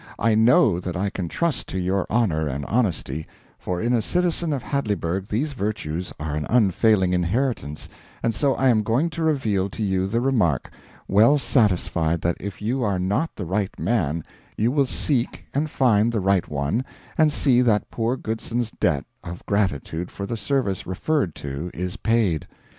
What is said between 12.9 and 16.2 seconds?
not the right man you will seek and find the